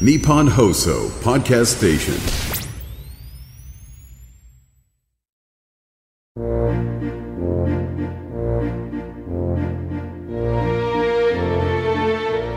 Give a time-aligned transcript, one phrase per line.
[0.00, 2.14] Nippon Hoso Podcast Station.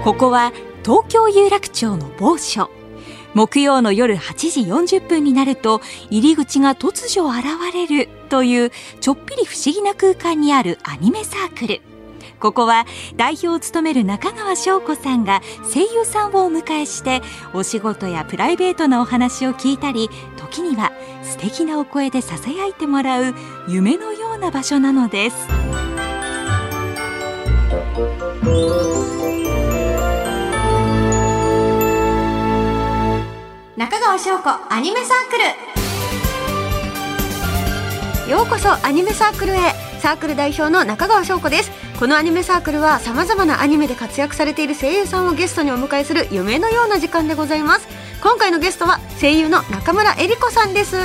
[0.03, 0.51] ここは
[0.83, 2.71] 東京有楽町の某所
[3.35, 11.81] 木曜の夜8時40分になると入り口が突如現れるというちょっぴり不思議な空間にあるアニメサークル
[12.39, 12.85] ここは
[13.15, 15.41] 代表を務める中川翔子さんが
[15.73, 17.21] 声優さんをお迎えして
[17.53, 20.91] お仕事やプライベートなお話を聞いたり時には
[21.23, 23.33] 素敵なお声でささやいてもらう
[23.67, 25.35] 夢のような場所なのです。
[33.75, 35.37] 中川翔子アニメサーク
[38.27, 38.31] ル。
[38.31, 39.87] ようこそアニメサークルへ。
[39.99, 41.86] サークル代表の中川翔子です。
[41.99, 47.87] このアニメサークルは様々なアニメで活躍されている声優さんをゲストにお迎えする夢のような時間でございます。
[48.21, 50.95] 今回のゲストは声優の中村江里子さんです。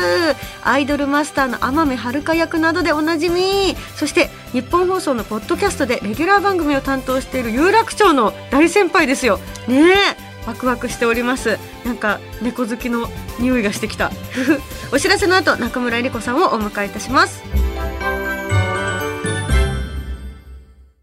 [0.63, 3.75] アイドルマスターの天海遥役などでおなじみ。
[3.97, 9.39] そして日本放送のポッドキャストでレギュラー番組を担当している有楽町の大先輩ですよ。
[9.69, 9.95] ねえ
[10.47, 11.59] ワクワクしております。
[11.87, 14.11] なんか猫好きの匂いがしてきた。
[14.93, 17.43] お知らせの後中村えり子さんをお迎えいたします。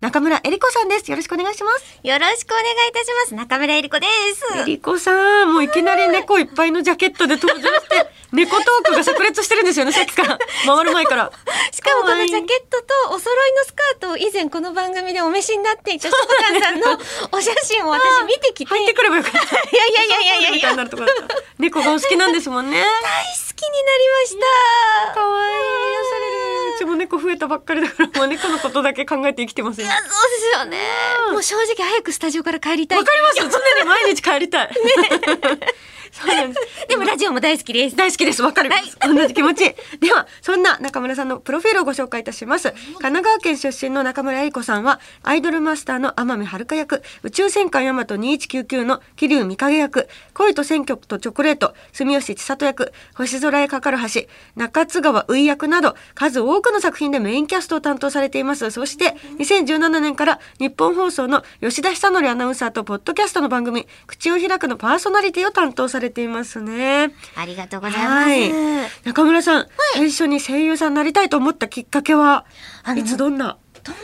[0.09, 1.11] 中村えり子さんです。
[1.11, 1.99] よろしくお願いします。
[2.01, 3.35] よろしくお願いいたします。
[3.35, 4.43] 中村えり子です。
[4.57, 10.39] えり子さんもういきなり猫いっぱいのジャケットで登場して 猫トークが炸裂してるんですよねさっきから。
[10.65, 11.31] 回る前から。
[11.71, 12.31] しかもこかわいい。
[12.31, 16.99] のジャケットとお揃いのスカートを以前この番組でお召しになっていたしょこたんさんの
[17.31, 18.69] お写真を私見てきて。
[18.73, 19.37] 入ってくればよかった。
[19.37, 19.41] い
[19.73, 20.75] やいやいやいやいや
[21.59, 22.81] 猫がお好きなんですもんね。
[22.81, 22.89] 大好
[23.55, 25.13] きになりました。
[25.13, 25.59] 可愛い
[25.91, 26.18] 癒されるう
[26.79, 30.77] ちも猫増えたばっかりだからもう猫のことだけ考えて生きてますよいや、そうですよね。
[31.31, 32.97] もう正直早くスタジオから帰りたい。
[32.97, 34.69] わかります常に毎日帰りたい。
[34.73, 35.59] そうなん
[36.25, 36.87] です。
[36.87, 37.95] でもラジオも大好きです。
[37.95, 38.41] 大好きです。
[38.41, 38.97] わかります。
[39.01, 39.75] 同じ気持ち。
[39.99, 42.71] では、そんな中村さんのプロフィールをご紹介いたします。
[42.71, 54.21] 神奈川県出身の中村江里子さんは、アイドルマスターの天海遥役、宇宙戦艦ヤマト2199の桐生美影役、恋と選挙とチョコレート、住吉千里役、星空へかかる橋、
[54.55, 58.69] 中津川うい役など、数多くの作品でメインキャストを担当されています。
[58.71, 67.13] そして、2017年から日本放送の吉田久典アナウンサーとポッドキャストの番組、口を開くのパーソナリティを担当されていますね。
[67.35, 68.29] ありがとうございます。
[68.29, 68.51] はい
[69.03, 72.45] 中村さん、最初に声優さんになりたいと思ったきっかけは、
[72.95, 73.97] いつどんな、もとも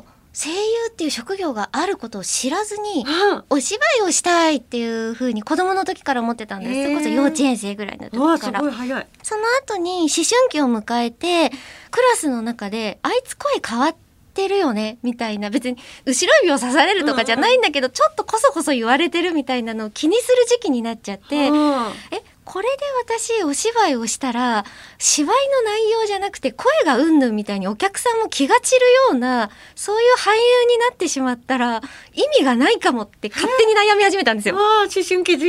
[0.00, 0.04] と
[0.34, 0.56] 声優
[0.90, 6.72] っていう職業があることを知らずに、うんお芝居をしたいっていう風に子供の時から思ってたんです。
[6.72, 8.60] へーそれこそ幼稚園生ぐらいの時から。
[8.60, 9.06] ごい早い。
[9.22, 11.50] その後に思春期を迎えて、
[11.90, 13.96] クラスの中で、あいつ声変わっ
[14.32, 14.98] てるよね？
[15.02, 15.76] みたいな、別に
[16.06, 21.86] 後ろ指を刺されるとかじゃないんだけど、ちょっとこそこそ言われてるみたいなのを気にする時期になっちゃって、うん。
[22.10, 24.64] え、これで私お芝居をしたら、
[24.98, 30.36] 芝居の内容じゃなくて声がうんぬんみたいにお客さんも気が散るような、そういう俳優
[30.68, 31.82] になってしまったら、
[32.12, 34.56] 意味がないかもって勝手に悩み始めたんですよ。
[34.56, 35.32] わあ、思春期。
[35.38, 35.44] そう。
[35.44, 35.46] で、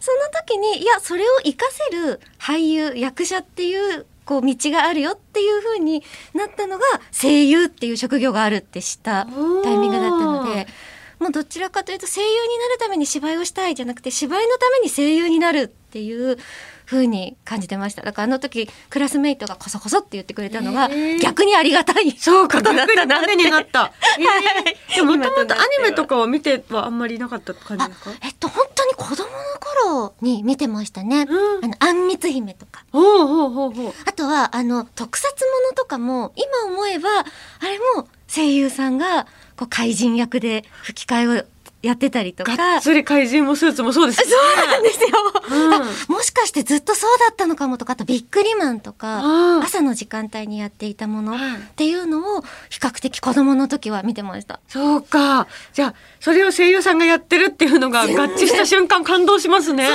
[0.00, 10.66] その時に、いや、それを活かせる俳優、役者っていう、こう、道があるよっていうふうになったのが、声優っていう職業があるって知ったタイミングだったので、
[11.18, 16.38] もうどちらかというと声優になるために芝居をしたいじゃなくて、芝居のために声優になるっていう
[16.86, 18.02] 風に感じてました。
[18.02, 20.88] だからあの時、クラスメイトがコソコソって言ってくれたのが
[21.20, 23.36] 逆にありがたいそうか、ことだったなって。
[23.36, 23.92] になった。
[24.18, 28.10] えーでももともとアニメとかを見てはあんまりなかった感じですか？
[28.22, 29.28] えっと、本当に子供の
[29.94, 31.26] 頃に見てましたね。
[31.28, 32.84] うんあの、あんみつ姫とか。
[32.90, 33.92] ほうほうほうほう。
[34.06, 37.24] あとは、あの、特撮ものとかも、今思えば、あ
[37.62, 39.26] れも声優さんが、
[39.58, 41.44] こう、怪人役で吹き替えを
[41.80, 42.56] やってたりとか。
[42.56, 44.28] がっつり怪人もスーツもそうです。
[44.28, 45.08] そうなんですよ、
[45.50, 54.60] うんあもしかしてずっとそうだったのかもとかあとビックリマンとかうん朝の時間帯にやっていたものっうんていうのを比較的子供の時は見てました。
[54.68, 55.46] そうか。
[55.72, 59.88] じゃあ、それを声優さんがやってるっていうのが合致した瞬間感動しますね。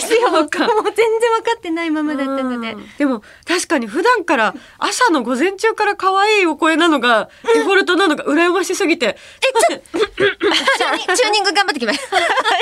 [0.00, 0.30] ですよ。
[0.30, 2.72] もう全然分かってないままだったので。
[2.72, 9.16] うんでも確かに普段から朝の午前中から可愛いお声なのがデフォルトなのが羨ましすぎて。
[9.40, 12.00] チューニングチューニング頑張ってきます。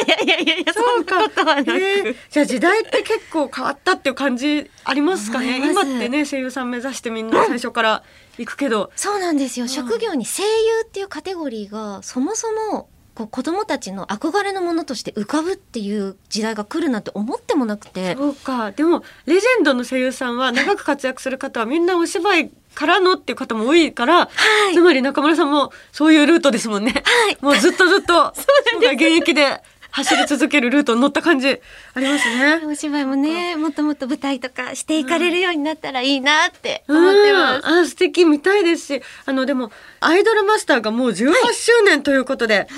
[0.07, 1.71] いやいやいやいや、そんなことはなく。
[1.73, 5.59] えーじゃあ時代って結構変わったっていう感じありますかね？
[5.71, 8.03] 今ってね声優さん目指してみんな最初から
[8.39, 8.91] 行くけど。
[8.97, 9.69] そうなんですよ。
[9.69, 10.49] 職業に声優
[10.85, 18.15] っていうカテゴリーがそもそもこう子供たちの憧れのものとして浮かぶっていう時代が来るなんて思ってもなくて。
[18.17, 18.71] そうか。
[18.73, 24.29] でもレジェンドの声優さんは長く活躍する方はみんなお芝居からのっていう方も多いから、は
[24.71, 24.75] い。
[24.75, 26.93] つまり中村さんもそういうルートですもんね。
[26.93, 27.39] はい。
[27.41, 28.33] もうずっとずっと、
[28.93, 31.49] 現役で走り続けるルートに乗った感じ
[31.95, 32.63] ありますね。
[32.65, 37.69] お芝居もねもっともっと舞台とかしていかれるようになったらいいなって思ってます。
[37.69, 37.79] うん。
[37.81, 42.69] あ素敵見たいですしあのでもアイドルマスターがもう18周年ということで、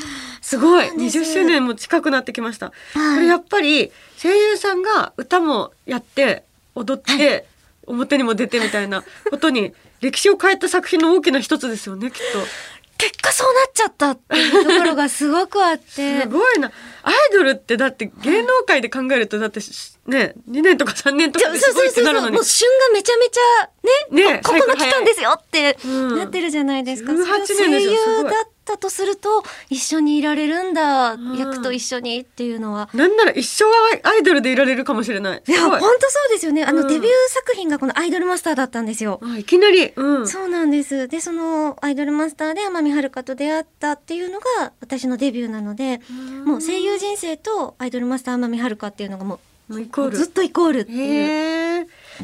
[0.40, 0.88] すごい。
[0.88, 1.18] そうなんです。
[1.18, 3.14] 20周年も近くなってきました、はい。
[3.16, 6.44] これやっぱり声優さんが歌もやって
[6.74, 7.46] 踊って、
[7.86, 12.38] 表にも出てみたいなことに歴史を変えた作品の大きな一つですよねきっと。
[12.98, 16.20] 結果そうなっちゃったっていうところがすごくあって。
[16.22, 16.70] すごいな。
[17.02, 22.34] アイドルってだって芸能界で考えるとだってしね2年とか3年とかすごいってなるのに。
[22.36, 28.32] もう旬がめちゃめちゃねねこここの期間ですよってうんなってるじゃないですか、18それ年ですよすごい。
[28.32, 32.88] だったとすると一緒にいられるんだ、うん役と一緒にっていうのは。
[32.94, 33.64] なんなら一生
[34.02, 35.42] アイドルでいられるかもしれない。
[35.46, 36.64] いや本当そうですよね。
[36.64, 36.88] あの、うん。
[36.88, 39.20] デビュー作品がこのアイドルマスターだったんですよ。
[39.22, 41.08] あいきなり、うん、そうなんです。
[41.08, 46.00] でそのアイドルマスターで天海遥と出会ったっていうのが私のデビューなので
[46.44, 51.61] もう声優人生とアイドルマスター天海遥っていうのがももうずっとイコールっていう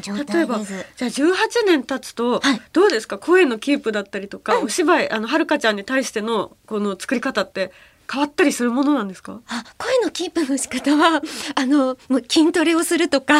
[0.01, 1.33] 例えばじゃあ18
[1.65, 2.61] 年経つと、はい。
[2.73, 3.17] どうですか？
[3.17, 7.71] 声のキープだったりとか、お芝居あのはるかちゃんに対してのこの作り方って
[8.11, 9.41] 変わったりするものなんですか？
[9.47, 11.21] あ声のキープの仕方は
[11.55, 13.39] あのもう筋トレをするとか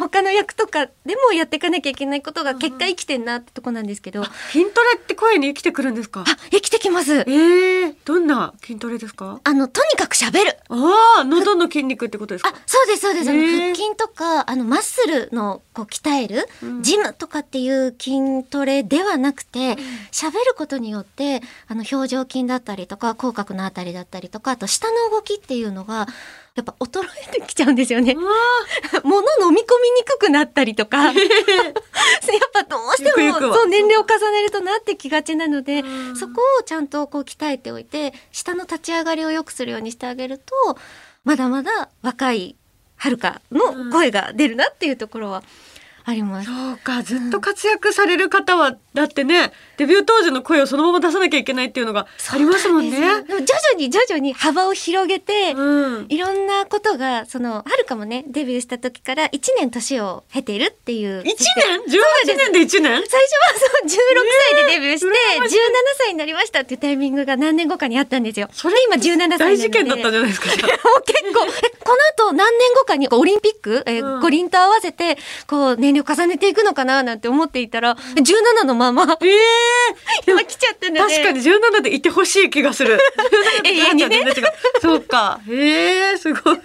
[0.00, 0.92] 他の役とかで
[1.26, 6.24] もやっていかなきゃいけないことが結果生きてんなってとこなんですけど、あ筋トレって声に生きてくるんですか？
[6.50, 9.40] 生きてきますえー、どんな筋トレですか？
[9.44, 10.58] あのとにかく喋る。
[10.68, 12.50] ああ喉の筋肉ってことですか？
[12.54, 13.30] あそうですそうです。
[13.30, 13.60] あのへー。
[13.66, 16.82] 腹筋とかあのマッスルのこう鍛える、うん。
[16.82, 19.76] ジムとかっていう筋トレではなくて
[20.10, 26.06] 喋、ることによってあの表情筋だったりとか口角のあたりだったりとかあと舌の動きっていうのが
[26.54, 28.14] やっぱ衰えてきちゃうんですよね。
[29.04, 31.12] 物飲み込みにくくなったりとか。
[31.12, 31.14] やっ
[32.52, 36.16] ぱどうしてもそう年齢を重ねるとなってきがちなのでうん。
[36.16, 40.78] そこをちゃんとこう鍛えておいて下の立ち上がりを良くするようにしてあげると
[41.24, 42.56] まだまだ若い
[42.96, 45.42] はるかの声が出るなっていうところは
[46.04, 46.46] あります。
[46.46, 53.00] そうかずっと活躍される方は、だってねデビュー当時の声をそのまま出さなきゃいけないっていうのがありますもんね。
[53.00, 62.80] でも徐々に徐々に幅を広げて、うん、いろんなことがそのはるかもねデビューした時から1年年を経ているっていう1年 ?18 年で1年？
[62.80, 63.88] 最初はそう16
[64.54, 65.12] 歳でデビューして、17
[65.98, 68.48] 歳になりましたっていうタイミングが何年後かにあったんですよ。
[68.52, 70.46] それで今17歳大事件だったんじゃないですか？
[70.46, 75.16] 結構えこの後何年後かにオリンピック、えーうん五輪と合わせて
[75.46, 79.38] こう年齢を重ねていくのかななんて思っていたら、17のままええ
[80.26, 82.98] 今来ちゃったので確かに17でいてほしい気がする。
[83.64, 84.24] 永遠にね
[84.80, 85.40] そうか。
[85.48, 86.58] ええすごい。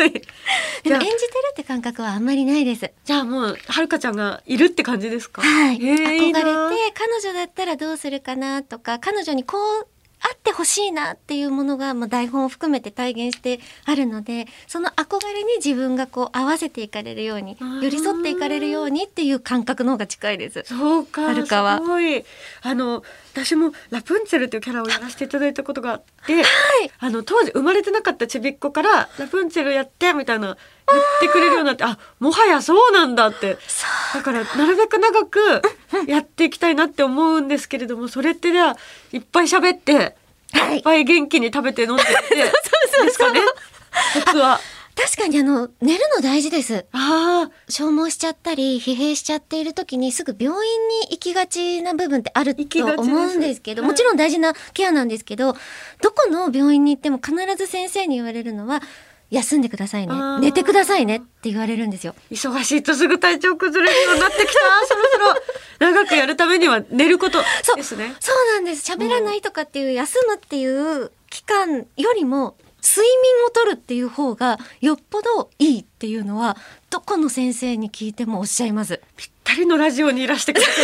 [1.15, 2.91] 演じてるって感覚はあんまりないです。
[3.06, 5.41] じゃあもうはるかちゃんがいるって感じですか。
[5.41, 9.88] はい、憧れて彼女だったらどうするかなとか彼女にこう
[10.25, 20.63] あってほしいなっていうものが、まあ、台本を含めて体現してあるのでその憧れに自分がこう合わせていかれるように寄り添っていかれるようにっていう感覚の方が近いです。
[20.66, 21.22] そうか。
[21.24, 22.25] はすごい。
[22.62, 26.44] あの私もラプンツェルというキャラをやらせていただいたことがあって、
[27.00, 30.57] あの当時生まれてなかったちびっ子からラプンツェルやってみたいな言っ
[31.19, 33.57] てくれるようになって、あもはやそうなんだって。
[34.13, 35.62] だからなるべく長く
[36.07, 38.77] やっていきたいなって思うんですけれども、それってじゃあ
[39.12, 40.15] いっぱい喋って、
[40.51, 40.77] はい。
[40.77, 42.36] いっぱい元気に食べて飲んでって、
[43.06, 43.42] ですかね？
[44.25, 44.59] コツは。
[44.95, 46.85] 確かにあの寝るの大事です。
[46.94, 55.54] ああ、消耗しちゃったり疲弊しちゃっている時にすぐ病院に行きがちな部分ってあると思うんですけどはいもちろん大事なケアなんですけど
[56.02, 58.81] どこの病院に行っても必ず先生に言われるのは
[59.35, 62.15] 休んでくださいね寝てくださいねって言われるんですよ。
[62.31, 64.54] 忙しいとすぐ体調崩れるようになってきた。
[64.87, 68.15] そろそろ長くやるためには寝ることそうですね。
[68.19, 76.56] そうなんです喋らないとかっていう休むっていう期間よりも睡眠をとるっていう方がよっぽどいいっていうのは
[76.89, 79.01] どこの先生に聞いてもおっしゃいます。
[79.18, 80.75] ぴったりのラジオにいらしてくれてる。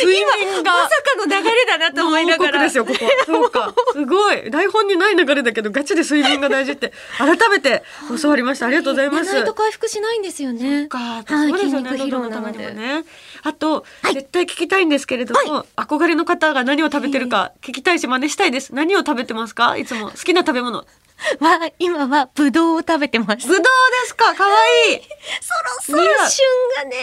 [0.00, 0.72] 睡眠が。
[0.72, 2.62] まさかの流れだなと思いながら。
[2.62, 2.98] ですよ、ここ。
[3.26, 3.74] そうか。
[3.92, 4.50] すごい。
[4.50, 7.82] 台本にない流れだけど、ガチで睡眠が大事って、改めて
[8.20, 8.66] 教わりました。
[8.66, 9.32] ありがとうございます。
[9.32, 10.88] 寝ないと回復しないんですよね。
[11.28, 11.90] そうです筋よね。
[11.92, 12.72] 肉疲労な喉のので。
[12.72, 13.04] ね。
[13.42, 18.74] あと、絶対聞きたいんですけれども、憧れの方が何を食べてるか聞きたいし、真似したいです。
[18.74, 19.76] 何を食べてますか？
[19.76, 20.84] いつも好きな食べ物。
[21.40, 23.46] は、今はブドウを食べてます。
[23.48, 24.34] ぶどうですか？
[24.34, 25.00] 可愛い
[25.40, 26.46] そろそろ旬
[26.76, 26.96] がね、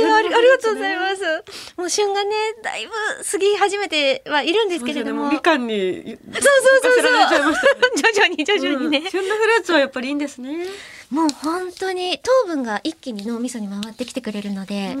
[0.00, 1.22] えーありがとうございます。
[1.76, 2.30] もう旬がね、
[2.62, 2.92] だいぶ
[3.28, 5.30] 過ぎ始めてはいるんですけれども。
[5.30, 7.02] みかんに、そうそうそうそう。
[7.96, 8.36] 徐々に。
[8.36, 10.66] に徐々にね、うん旬のフルーツはやっぱりいいんですね
[11.10, 14.96] もう本当に糖分が一気に脳みそに回ってきてくれるので、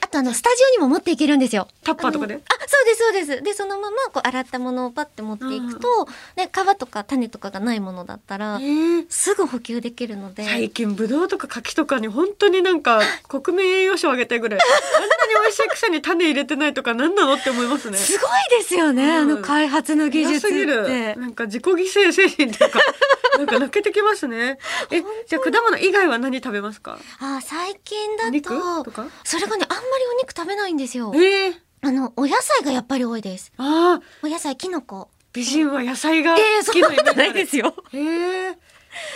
[0.00, 1.68] あとあのスタジオにも持っていけるんですよ。
[1.84, 2.34] タッパーとかで？
[2.34, 3.42] あそうですそうです。
[3.42, 9.06] でそのままこう洗ったものをパッて持っていくと、ね皮とか種とかがないものだったら、えー。
[9.08, 10.44] すぐ補給できるので。
[10.44, 14.60] 最近ぶどうとか柿とかに本当になんか国民栄養賞あげたいぐらい。
[14.60, 17.98] あんなに美味しいくせに種入れてないとか何なのって思いますね。
[17.98, 19.32] すごいですよね、うん。
[19.32, 20.86] あの開発の技術っ早すぎる。
[20.86, 21.14] て。
[21.16, 22.80] なんか自己犠牲精神とか
[23.38, 24.58] なんか泣けてきますね
[24.90, 26.98] えじゃあ果物以外は何食べますか？
[27.20, 28.90] あ最近だと
[29.24, 31.18] それがねあんまりお肉食べないんですよえ。
[31.18, 33.52] ー、あのお野菜がやっぱり多いです。
[33.56, 35.10] あーお野菜キノコ。
[35.32, 37.74] 美人は野菜がええ好きなイメージあるすよ。
[37.92, 38.56] えー、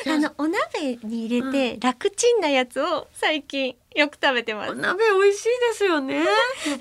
[0.07, 4.73] あのお鍋に入れて楽ちんなやつを最近よく食べてます。
[4.73, 6.23] お鍋美味しいですよねや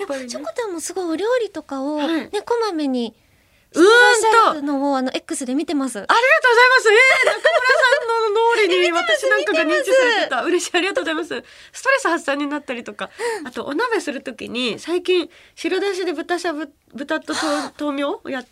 [0.04, 3.16] っぱりねチョコタンもすごいお料理とかをはいね、こまめに
[3.74, 5.98] うーんとるのをあの X で見てます。
[5.98, 6.90] ありがとうございます。
[6.90, 8.01] えー、中村さん
[8.42, 10.44] の脳裏に私なんかが認知されてた。
[10.46, 10.78] 嬉しい。
[10.78, 11.44] ありがとうございます。
[11.72, 13.10] ストレス発散になったりとか、
[13.46, 18.50] あとお鍋するときに最近白だしで豚しゃぶ、豚と豆豆苗をやって、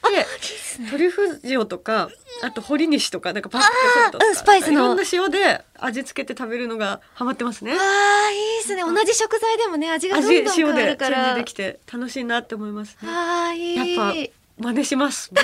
[0.89, 2.09] トリュフ塩とか、
[2.41, 7.73] あと堀西とか、なんかパックソルトとか、うんスパイスのいろんな塩で味付けて食べるのがハマってますね。
[7.73, 8.83] ああいいですね。
[8.83, 11.27] 同じ食材でもね味がどんど味ん変わ塩でチるから。
[11.29, 13.09] ェンジできて楽しいなって思いますね。
[13.09, 13.75] ああいい。
[13.75, 14.13] やっぱ
[14.59, 15.41] 真似します今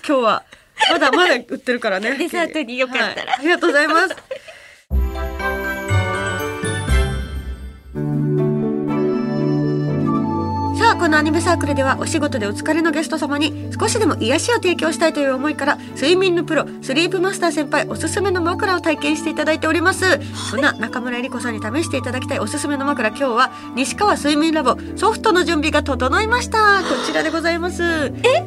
[0.00, 0.44] 日は。
[0.90, 2.16] まだまだ売ってるからね。
[2.18, 3.06] デザートによかったら。
[3.06, 3.26] はい。
[3.38, 4.08] ありがとうございます。
[10.80, 20.18] さあこのアニメサークルではお仕事でお疲れのゲスト様に少しでも癒しを提供したいという思いから睡眠のプロスリープマスター先輩おすすめの枕を体験していただいております、
[20.50, 26.80] そんな中村えり子さんに試していただきたいおすすめの枕今日は西川睡眠ラボソフトの準備が整いました。
[26.80, 27.82] こちらでございます。
[28.24, 28.42] え？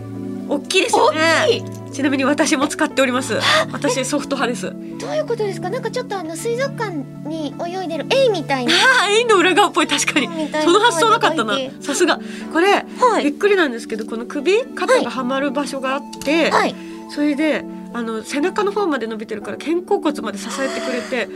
[0.49, 3.35] 大きいですよねちなみに私も使っております。
[3.71, 4.73] 私ソフト派です。
[4.99, 5.69] どういうことですか？
[5.69, 6.95] なんかちょっとあの水族館
[7.27, 8.73] に泳いでるエイみたいな。
[8.73, 10.27] ああ、エイの裏側っぽい確かに。
[10.27, 11.55] その発想なかったな。
[11.81, 12.19] さすが。
[12.51, 13.25] これ、はい。
[13.25, 16.75] びっくりなんですけどこの首肩がはまる場所があって、はい。
[17.09, 21.29] それであの背中の方まで伸びてるから肩甲骨まで支えてくれて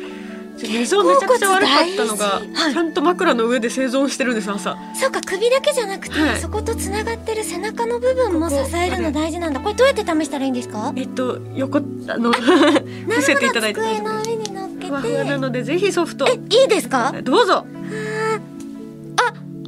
[0.63, 2.73] 寝相めちゃくちゃ悪かったのが、はい。
[2.73, 4.75] ちゃんと枕の上で生存してるんです朝。
[4.95, 6.39] そうか首だけじゃなくて、はい。
[6.39, 9.59] そことつながってる背中の部分も支えるの大事なんだ。
[9.59, 10.93] これどうやって試したらいいんですか？
[10.95, 11.81] えっと横あ
[12.17, 12.37] のな
[13.07, 16.27] 伏せていただいて机の上に乗っけふわふわなてのでぜひソフト。
[16.27, 17.13] えいいですか？
[17.23, 17.65] どうぞ。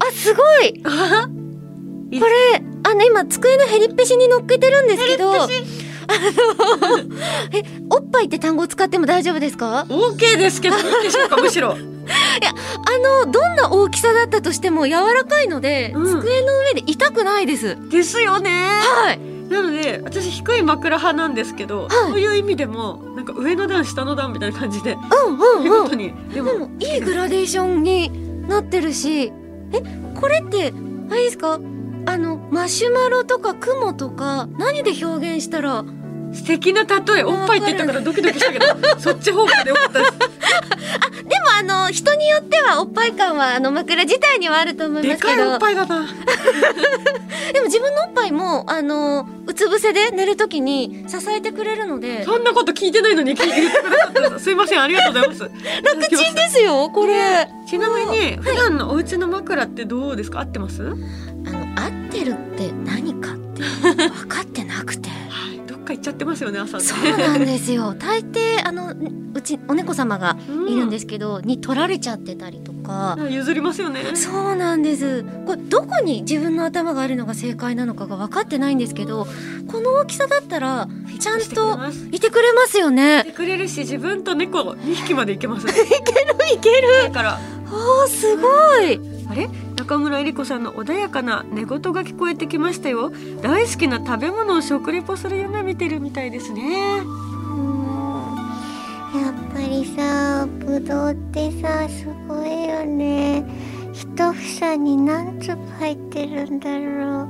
[0.01, 0.81] あすごい。
[0.83, 5.31] これあの今机のヘリッペシに乗っけてるんですけど
[7.53, 11.75] えおっぱいって単語を使っても大丈夫ですか？OK ですけどいいでしょうかむしろ。
[12.11, 16.21] あのどんな大きさだったとしても柔らかいので、うん。
[16.21, 17.77] 机の上で痛くないです。
[17.89, 18.49] ですよね。
[19.05, 19.19] はい。
[19.49, 21.89] なので私低い枕派なんですけど、はい。
[22.11, 24.97] そういう意味でもなんか上の段下の段みたいな感じで
[25.27, 25.63] うんうんうん。
[25.63, 26.13] 見事に。
[26.33, 28.11] でもいいグラデーションに
[28.47, 29.31] なってるし
[29.71, 29.81] え
[30.19, 30.73] これって
[31.11, 31.59] あれですか？
[32.05, 35.83] あのマシュマロとか雲とか何で表現したら
[36.33, 38.65] 素敵な例えおっぱいって言ったからドキドキしたけど
[38.99, 40.11] そっち方向でよかったです。
[41.29, 46.07] でもあの人によってはおっぱい感はあの枕自体にはあると思いまですかいおけどっぱいだな。
[47.53, 52.23] でも自分のおっぱいもあのうつ伏せで寝るときに支えてくれるので。
[52.23, 54.45] そんなこと聞いてないのに聞いてくださす。
[54.45, 55.41] すいませんありがとうございます。
[55.83, 57.47] 楽ちんですよこれ。
[57.67, 60.39] ちなみに普段のお家の枕ってどうですか？
[60.41, 60.93] 合ってます、はい、
[61.47, 65.08] あの合ってるって何かって分かってなくて
[65.89, 66.83] か行っちゃってますよね朝ね。
[66.83, 67.95] そうなんですよ。
[67.99, 68.93] 大抵あの
[69.33, 74.01] うちお猫様がいるんですけど、に取られちゃってたりとか、うん譲りますよね。
[74.13, 75.23] そうなんです。
[75.45, 79.27] これどこに自分の頭があるのが正解なのかが分かってないんですけど
[79.67, 80.87] この大きさだったら
[81.19, 81.79] ちゃんと
[82.11, 85.73] いてくれますよいねてくれるし自分と猫2匹まで行けますね。
[86.53, 87.39] いけるだから。
[87.71, 88.47] あーすご
[88.81, 89.49] いあれ？
[89.75, 93.11] 中村えり子さんの穏やかな寝言が聞こえてきましたよ。
[93.41, 96.97] 大好きな食べ物を食レポする夢見てるみたいですね。
[99.15, 103.45] やっぱりさぶどうってさすごいよね。
[103.93, 107.27] 一房に何粒入ってるんだろう。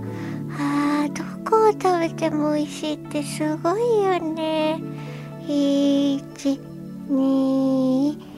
[0.58, 4.82] あどこを食べても美味しいってすごいよね。
[5.48, 6.60] 1
[7.10, 8.29] 2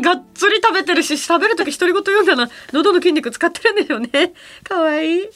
[0.00, 2.50] がっつり食べてるし食べる時独り言言うんだな。
[2.72, 4.32] 喉の筋肉使ってるんでしょうね。
[4.64, 5.28] かわいい。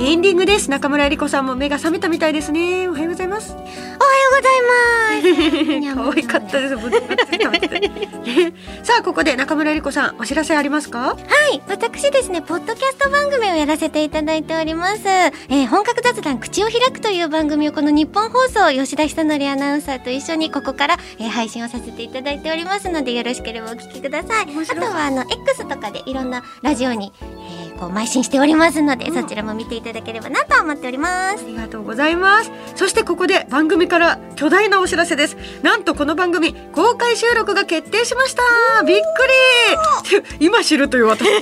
[0.00, 0.70] エンディングです。
[0.70, 2.88] 中村えり子さんも目が覚めたみたいですね。
[2.88, 3.56] おはようございます。
[4.42, 4.74] ざいま
[5.22, 6.76] す可愛かったです。
[6.76, 8.52] ぶつぶつ食べててね
[8.82, 11.16] さあここで中村理子さんお知らせありますか？
[11.16, 11.16] は
[11.52, 27.37] い私ですねポッドキャスト番組をやらせていただいております、えー本格雑談口を開くという番組をこの日本放送吉田久典アナウンサーと一緒にここから、えー配信をさせていただいておりますのでよろしくればお聞きくださいあとはあの X とかでいろんなラジオに、えー
[27.78, 32.50] こう邁進しておりますので、そちらも見ていただければなと思っておりますありがとうございます。
[32.74, 35.36] そしてここで番組から巨大なお知らせです。
[35.62, 38.42] なんとこの番組公開収録が決定しました。
[38.84, 40.36] びっくり。
[40.40, 41.32] 今知るという私衝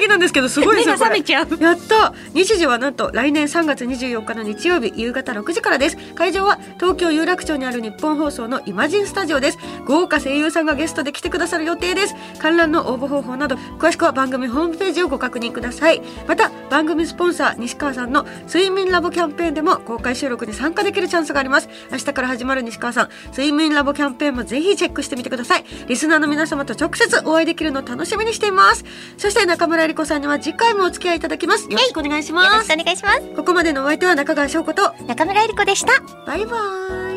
[0.00, 1.22] 撃なんですけどすごいです よこれ。
[1.22, 16.02] ちゃうやった日時はなんと来年3月24日の日曜日夕方6時からです会場は東京有楽町にある日本放送のイマジンスタジオです豪華声優さんがゲストで来てくださる予定です観覧の応募方法など詳しくは番組ホームページをご確認ください。
[16.28, 21.68] また番組スポンサー西川さんの睡眠ラボキャンペーンでも公開収録に参加できるチャンスがあります。
[21.90, 25.64] 明日から始まる西川さん睡眠ラボキャンペーンもぜひチェックしてみてください。
[25.86, 28.84] リスナーの皆様と直接お会いできるのを楽しみにしています。
[29.16, 31.64] そして中村えり子さんには次回もお付き合いいただきます。
[31.70, 33.20] よろしくお願いしよろしますくお願いします。
[33.36, 36.02] ここまでのお相手は中川翔子と中村えり子でした。
[36.26, 36.56] バイバ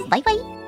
[0.06, 0.10] イ。
[0.10, 0.67] バイバイ